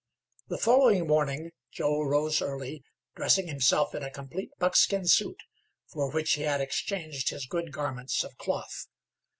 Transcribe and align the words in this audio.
The 0.47 0.57
following 0.57 1.05
morning 1.05 1.51
Joe 1.71 2.01
rose 2.01 2.41
early, 2.41 2.83
dressing 3.15 3.45
himself 3.47 3.93
in 3.93 4.01
a 4.01 4.09
complete 4.09 4.49
buckskin 4.57 5.05
suit, 5.05 5.43
for 5.85 6.09
which 6.09 6.33
he 6.33 6.41
had 6.41 6.59
exchanged 6.59 7.29
his 7.29 7.45
good 7.45 7.71
garments 7.71 8.23
of 8.23 8.35
cloth. 8.35 8.87